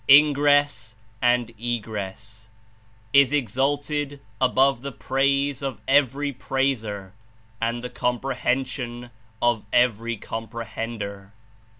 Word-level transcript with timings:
Ingress 0.09 0.95
and 1.21 1.51
egress; 1.59 2.49
Is 3.13 3.31
exalted 3.31 4.19
above 4.41 4.81
the 4.81 4.91
praise 4.91 5.61
of 5.61 5.79
every 5.87 6.33
pralser 6.33 7.11
and 7.61 7.83
the 7.83 7.89
com 7.91 8.19
prehension 8.19 9.11
of 9.43 9.63
every 9.71 10.17
comprehender. 10.17 11.33